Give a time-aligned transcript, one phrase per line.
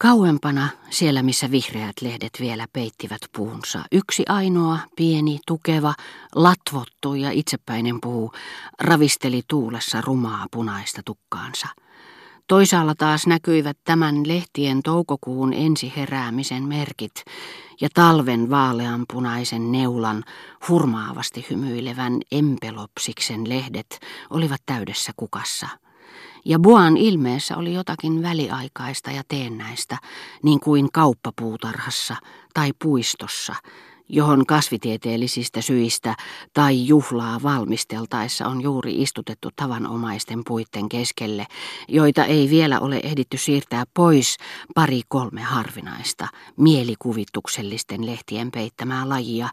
[0.00, 5.94] Kauempana, siellä missä vihreät lehdet vielä peittivät puunsa, yksi ainoa, pieni, tukeva,
[6.34, 8.32] latvottu ja itsepäinen puu
[8.80, 11.68] ravisteli tuulessa rumaa punaista tukkaansa.
[12.46, 17.24] Toisaalla taas näkyivät tämän lehtien toukokuun ensiheräämisen merkit
[17.80, 20.24] ja talven vaaleanpunaisen neulan
[20.68, 25.68] hurmaavasti hymyilevän empelopsiksen lehdet olivat täydessä kukassa
[26.44, 29.98] ja Buan ilmeessä oli jotakin väliaikaista ja teennäistä,
[30.42, 32.16] niin kuin kauppapuutarhassa
[32.54, 33.54] tai puistossa,
[34.08, 36.14] johon kasvitieteellisistä syistä
[36.52, 41.46] tai juhlaa valmisteltaessa on juuri istutettu tavanomaisten puitten keskelle,
[41.88, 44.36] joita ei vielä ole ehditty siirtää pois
[44.74, 49.48] pari kolme harvinaista, mielikuvituksellisten lehtien peittämää lajia,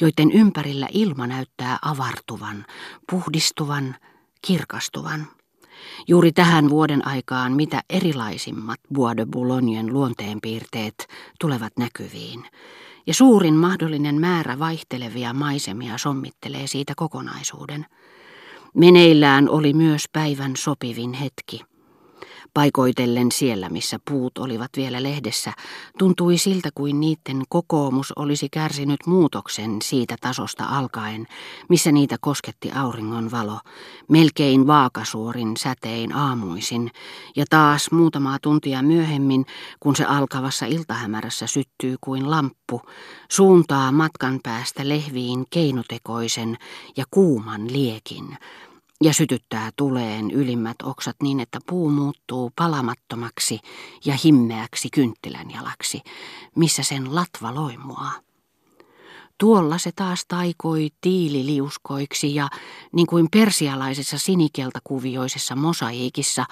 [0.00, 2.64] joiden ympärillä ilma näyttää avartuvan,
[3.10, 3.96] puhdistuvan,
[4.42, 5.35] kirkastuvan.
[6.08, 11.08] Juuri tähän vuoden aikaan mitä erilaisimmat Bois de Boulognen luonteenpiirteet
[11.40, 12.44] tulevat näkyviin,
[13.06, 17.86] ja suurin mahdollinen määrä vaihtelevia maisemia sommittelee siitä kokonaisuuden.
[18.74, 21.60] Meneillään oli myös päivän sopivin hetki–
[22.56, 25.52] Paikoitellen siellä, missä puut olivat vielä lehdessä,
[25.98, 31.26] tuntui siltä kuin niiden kokoomus olisi kärsinyt muutoksen siitä tasosta alkaen,
[31.68, 33.60] missä niitä kosketti auringon valo,
[34.08, 36.90] melkein vaakasuorin sätein aamuisin,
[37.36, 39.46] ja taas muutamaa tuntia myöhemmin,
[39.80, 42.82] kun se alkavassa iltahämärässä syttyy kuin lamppu,
[43.30, 46.56] suuntaa matkan päästä lehviin keinotekoisen
[46.96, 48.38] ja kuuman liekin,
[49.02, 53.60] ja sytyttää tuleen ylimmät oksat niin, että puu muuttuu palamattomaksi
[54.04, 56.00] ja himmeäksi kynttilän jalaksi,
[56.56, 58.10] missä sen latva loimua.
[59.38, 62.48] Tuolla se taas taikoi tiililiuskoiksi ja,
[62.92, 66.44] niin kuin persialaisessa sinikeltakuvioisessa mosaiikissa,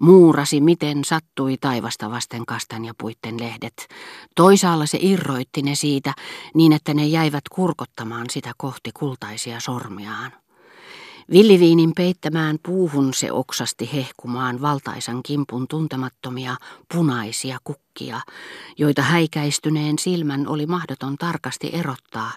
[0.00, 3.88] muurasi miten sattui taivasta vasten kastanjapuitten lehdet.
[4.34, 6.14] Toisaalla se irroitti ne siitä
[6.54, 10.32] niin, että ne jäivät kurkottamaan sitä kohti kultaisia sormiaan.
[11.32, 16.56] Villiviinin peittämään puuhun se oksasti hehkumaan valtaisan kimpun tuntemattomia
[16.94, 18.20] punaisia kukkia,
[18.78, 22.32] joita häikäistyneen silmän oli mahdoton tarkasti erottaa.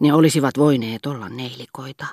[0.00, 2.06] Ne olisivat voineet olla neilikoita.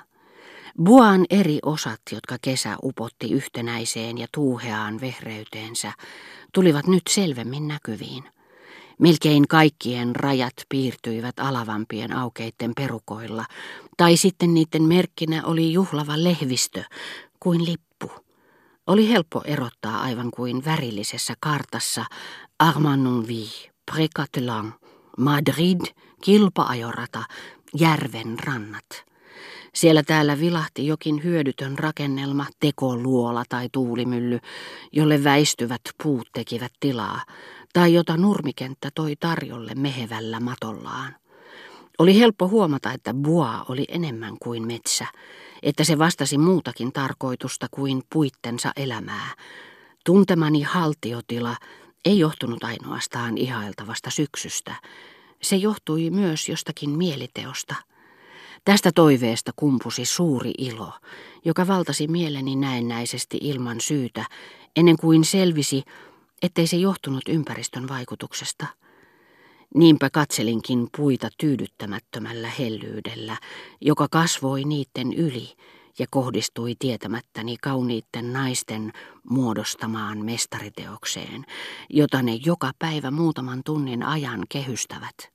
[0.82, 5.92] Buan eri osat, jotka kesä upotti yhtenäiseen ja tuuheaan vehreyteensä,
[6.54, 8.24] tulivat nyt selvemmin näkyviin.
[9.02, 13.44] Melkein kaikkien rajat piirtyivät alavampien aukeitten perukoilla,
[13.96, 16.84] tai sitten niiden merkkinä oli juhlava lehvistö
[17.40, 18.10] kuin lippu.
[18.86, 22.04] Oli helppo erottaa aivan kuin värillisessä kartassa
[22.58, 24.74] Armanonville, Précatelan,
[25.18, 25.80] Madrid,
[26.24, 27.24] kilpaajorata,
[27.78, 29.11] järven rannat.
[29.74, 34.38] Siellä täällä vilahti jokin hyödytön rakennelma, tekoluola tai tuulimylly,
[34.92, 37.20] jolle väistyvät puut tekivät tilaa,
[37.72, 41.16] tai jota nurmikenttä toi tarjolle mehevällä matollaan.
[41.98, 45.06] Oli helppo huomata, että bua oli enemmän kuin metsä,
[45.62, 49.30] että se vastasi muutakin tarkoitusta kuin puittensa elämää.
[50.04, 51.56] Tuntemani haltiotila
[52.04, 54.74] ei johtunut ainoastaan ihailtavasta syksystä.
[55.42, 57.74] Se johtui myös jostakin mieliteosta.
[58.64, 60.92] Tästä toiveesta kumpusi suuri ilo,
[61.44, 64.24] joka valtasi mieleni näennäisesti ilman syytä,
[64.76, 65.82] ennen kuin selvisi,
[66.42, 68.66] ettei se johtunut ympäristön vaikutuksesta.
[69.74, 73.36] Niinpä katselinkin puita tyydyttämättömällä hellyydellä,
[73.80, 75.52] joka kasvoi niiden yli
[75.98, 78.92] ja kohdistui tietämättäni kauniitten naisten
[79.30, 81.44] muodostamaan mestariteokseen,
[81.90, 85.32] jota ne joka päivä muutaman tunnin ajan kehystävät.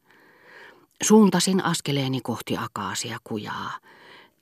[1.03, 3.71] Suuntasin askeleeni kohti akaasia kujaa.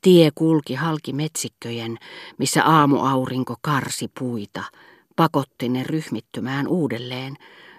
[0.01, 1.97] Tie kulki halki metsikköjen,
[2.38, 4.63] missä aamuaurinko karsi puita–
[5.16, 7.38] pakotti ne ryhmittymään uudelleen,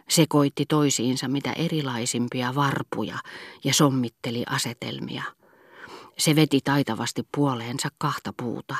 [0.08, 3.18] sekoitti toisiinsa mitä erilaisimpia varpuja
[3.64, 5.22] ja sommitteli asetelmia.
[6.18, 8.76] Se veti taitavasti puoleensa kahta puuta.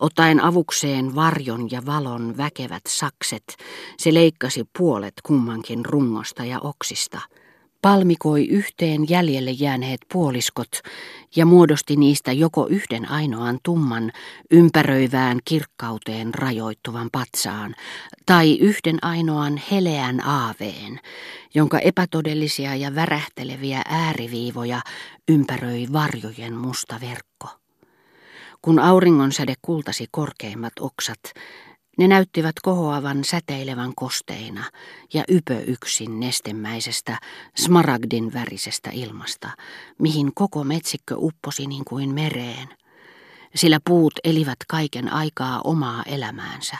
[0.00, 3.56] Ottaen avukseen varjon ja valon väkevät sakset,
[3.98, 7.20] se leikkasi puolet kummankin rungosta ja oksista–
[7.82, 10.80] palmikoi yhteen jäljelle jääneet puoliskot
[11.36, 14.12] ja muodosti niistä joko yhden ainoan tumman,
[14.50, 17.74] ympäröivään kirkkauteen rajoittuvan patsaan,
[18.26, 21.00] tai yhden ainoan heleän aaveen,
[21.54, 24.80] jonka epätodellisia ja värähteleviä ääriviivoja
[25.28, 27.48] ympäröi varjojen musta verkko.
[28.62, 31.20] Kun auringonsäde kultasi korkeimmat oksat,
[31.98, 34.64] ne näyttivät kohoavan säteilevän kosteina
[35.14, 37.18] ja ypö yksin nestemäisestä,
[37.56, 39.50] smaragdin värisestä ilmasta,
[39.98, 42.68] mihin koko metsikkö upposi niin kuin mereen.
[43.54, 46.76] Sillä puut elivät kaiken aikaa omaa elämäänsä,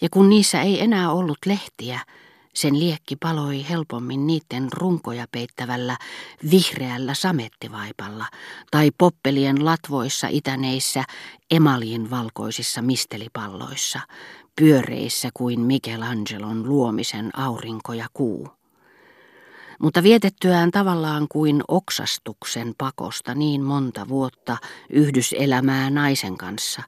[0.00, 2.00] ja kun niissä ei enää ollut lehtiä,
[2.54, 5.96] Sen liekki paloi helpommin niiden runkoja peittävällä
[6.50, 8.26] vihreällä samettivaipalla
[8.70, 11.04] tai poppelien latvoissa itäneissä
[11.50, 14.00] emalin valkoisissa mistelipalloissa,
[14.60, 18.48] pyöreissä kuin Michelangelon luomisen aurinko ja kuu.
[19.80, 24.56] Mutta vietettyään tavallaan kuin oksastuksen pakosta niin monta vuotta
[24.90, 26.82] yhdyselämää naisen kanssa,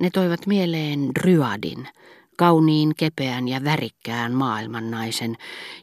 [0.00, 1.88] ne toivat mieleen Dryadin,
[2.36, 5.36] kauniin, kepeän ja värikkään maailmannaisen,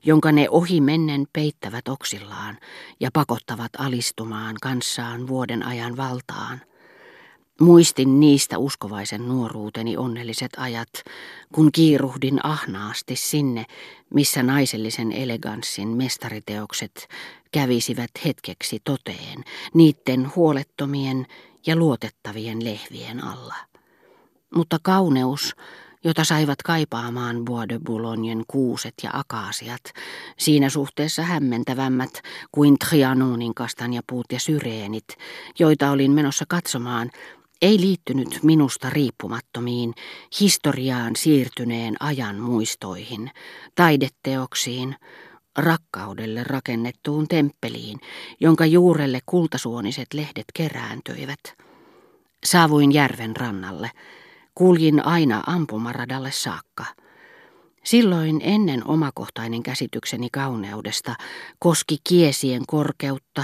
[0.04, 2.58] jonka ne ohi mennen peittävät oksillaan
[3.00, 6.62] ja pakottavat alistumaan kanssaan vuoden ajan valtaan.
[7.62, 10.90] Muistin niistä uskovaisen nuoruuteni onnelliset ajat,
[11.54, 13.66] kun kiiruhdin ahnaasti sinne,
[14.14, 17.08] missä naisellisen eleganssin mestariteokset
[17.52, 19.44] kävisivät hetkeksi toteen,
[19.74, 21.28] niiden huolettomien
[21.66, 23.56] ja luotettavien lehvien alla.
[24.56, 25.56] Mutta kauneus,
[26.04, 29.82] jota saivat kaipaamaan Bois de Boulognen kuuset ja akaasiat,
[30.38, 32.22] siinä suhteessa hämmentävämmät
[32.52, 35.08] kuin Trianonin kastanjapuut ja syreenit,
[35.60, 37.12] joita olin menossa katsomaan,
[37.62, 39.94] ei liittynyt minusta riippumattomiin,
[40.40, 43.32] historiaan siirtyneen ajan muistoihin,
[43.76, 44.96] taideteoksiin,
[45.58, 48.00] rakkaudelle rakennettuun temppeliin,
[48.40, 51.40] jonka juurelle kultasuoniset lehdet kerääntyivät.
[52.46, 53.92] Saavuin järven rannalle.
[54.56, 56.86] Kuljin aina ampumaradalle saakka.
[57.84, 61.16] Silloin ennen omakohtainen käsitykseni kauneudesta
[61.60, 63.44] koski kiesien korkeutta,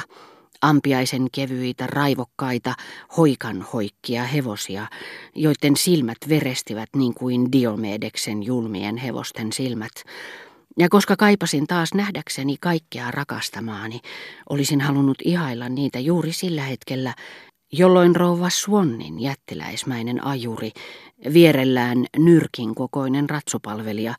[0.64, 2.74] ampiaisen kevyitä, raivokkaita,
[3.18, 4.88] hoikan hoikkia hevosia,
[5.36, 9.92] joiden silmät verestivät niin kuin Diomedeksen julmien hevosten silmät.
[10.78, 14.00] Ja koska kaipasin taas nähdäkseni kaikkea rakastamaani,
[14.50, 17.14] olisin halunnut ihailla niitä juuri sillä hetkellä,
[17.74, 20.72] jolloin rouva Swannin jättiläismäinen ajuri,
[21.34, 24.16] vierellään nyrkin kokoinen ratsupalvelija,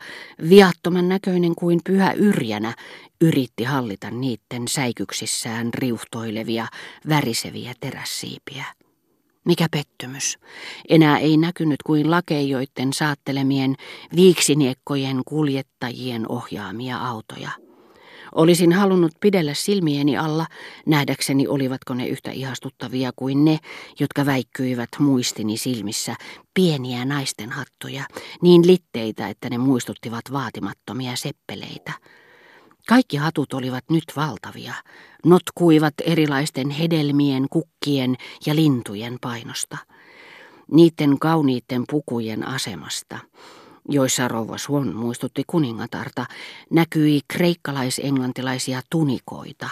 [0.48, 2.74] viattoman näköinen kuin pyhä yrjänä,
[3.20, 6.66] yritti hallita niitten säikyksissään riuhtoilevia,
[7.08, 8.64] väriseviä terässiipiä.
[9.44, 10.38] Mikä pettymys.
[10.88, 13.74] Enää ei näkynyt kuin lakeijoiden saattelemien
[14.16, 17.63] viiksiniekkojen kuljettajien ohjaamia autoja.
[18.34, 20.46] Olisin halunnut pidellä silmieni alla,
[20.86, 23.58] nähdäkseni olivatko ne yhtä ihastuttavia kuin ne,
[24.00, 26.16] jotka väikkyivät muistini silmissä,
[26.54, 28.04] pieniä naisten hattuja,
[28.42, 31.92] niin litteitä, että ne muistuttivat vaatimattomia seppeleitä.
[32.88, 34.74] Kaikki hatut olivat nyt valtavia,
[35.24, 38.16] notkuivat erilaisten hedelmien, kukkien
[38.46, 39.78] ja lintujen painosta.
[40.70, 43.18] Niiden kauniitten pukujen asemasta,
[43.88, 46.26] joissa rouva Swan muistutti kuningatarta,
[46.70, 49.68] näkyi kreikkalais-englantilaisia tunikoita,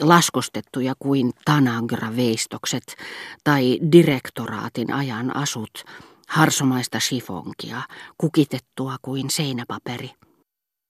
[0.00, 2.96] laskostettuja kuin Tanagra-veistokset
[3.44, 5.84] tai direktoraatin ajan asut,
[6.28, 7.82] harsomaista sifonkia,
[8.18, 10.10] kukitettua kuin seinäpaperi.